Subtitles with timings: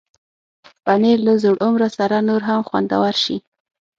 [0.85, 3.37] پنېر له زوړ عمر سره نور هم خوندور شي.